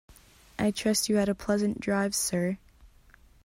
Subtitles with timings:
[0.57, 2.57] I trust you had a pleasant drive, sir.